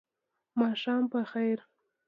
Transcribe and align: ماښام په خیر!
ماښام 0.59 1.03
په 1.11 1.19
خیر! 1.31 1.59